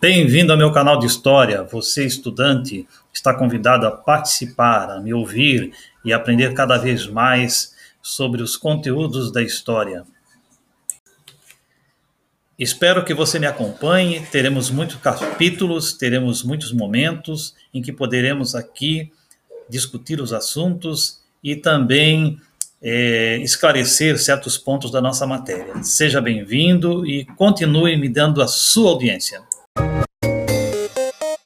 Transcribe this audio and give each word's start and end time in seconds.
Bem-vindo 0.00 0.50
ao 0.50 0.56
meu 0.56 0.72
canal 0.72 0.98
de 0.98 1.04
História. 1.04 1.62
Você, 1.62 2.06
estudante, 2.06 2.88
está 3.12 3.34
convidado 3.34 3.86
a 3.86 3.90
participar, 3.90 4.90
a 4.90 4.98
me 4.98 5.12
ouvir 5.12 5.74
e 6.02 6.10
aprender 6.10 6.54
cada 6.54 6.78
vez 6.78 7.06
mais 7.06 7.74
sobre 8.00 8.42
os 8.42 8.56
conteúdos 8.56 9.30
da 9.30 9.42
história. 9.42 10.06
Espero 12.58 13.04
que 13.04 13.12
você 13.12 13.38
me 13.38 13.46
acompanhe. 13.46 14.22
Teremos 14.32 14.70
muitos 14.70 14.96
capítulos, 14.96 15.92
teremos 15.92 16.42
muitos 16.42 16.72
momentos 16.72 17.54
em 17.74 17.82
que 17.82 17.92
poderemos 17.92 18.54
aqui 18.54 19.12
discutir 19.68 20.18
os 20.18 20.32
assuntos 20.32 21.20
e 21.44 21.54
também 21.54 22.40
é, 22.80 23.36
esclarecer 23.42 24.18
certos 24.18 24.56
pontos 24.56 24.90
da 24.90 25.02
nossa 25.02 25.26
matéria. 25.26 25.82
Seja 25.82 26.22
bem-vindo 26.22 27.06
e 27.06 27.26
continue 27.36 27.98
me 27.98 28.08
dando 28.08 28.40
a 28.40 28.48
sua 28.48 28.92
audiência. 28.92 29.42